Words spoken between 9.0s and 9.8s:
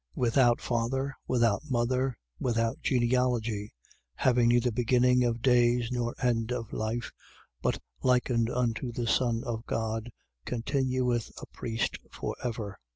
Son of